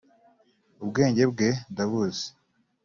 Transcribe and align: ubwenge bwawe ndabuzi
ubwenge 0.83 1.23
bwawe 1.31 1.49
ndabuzi 1.71 2.27